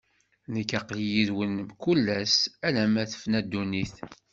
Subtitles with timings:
[0.53, 2.35] Nekk, aql-i yid-wen mkul ass,
[2.67, 3.95] alamma tefna ddunit.